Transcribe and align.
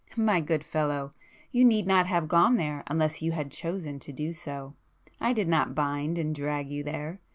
My 0.17 0.39
good 0.41 0.63
fellow, 0.63 1.13
you 1.51 1.63
need 1.63 1.85
not 1.85 2.07
have 2.07 2.27
gone 2.27 2.57
there 2.57 2.81
unless 2.87 3.21
you 3.21 3.33
had 3.33 3.51
chosen 3.51 3.99
to 3.99 4.11
do 4.11 4.33
so! 4.33 4.73
I 5.19 5.31
did 5.31 5.47
not 5.47 5.75
bind 5.75 6.17
and 6.17 6.33
drag 6.33 6.69
you 6.71 6.83
there! 6.83 7.19